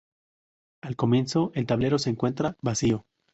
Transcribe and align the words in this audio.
Al 0.81 0.95
comienzo 0.95 1.51
el 1.53 1.67
tablero 1.67 1.99
se 1.99 2.09
encuentra 2.09 2.57
vacío. 2.63 3.05